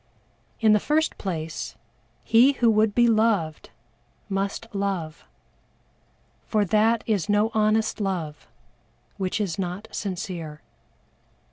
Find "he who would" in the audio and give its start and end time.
2.23-2.95